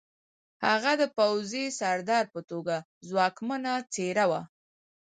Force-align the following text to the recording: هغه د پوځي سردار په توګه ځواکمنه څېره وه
هغه 0.65 0.91
د 1.01 1.03
پوځي 1.17 1.65
سردار 1.79 2.25
په 2.33 2.39
توګه 2.49 2.75
ځواکمنه 3.07 3.73
څېره 3.93 4.25
وه 4.31 4.41